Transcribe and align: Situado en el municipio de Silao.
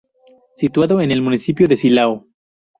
Situado 0.53 0.99
en 1.01 1.11
el 1.11 1.21
municipio 1.21 1.67
de 1.67 1.77
Silao. 1.77 2.25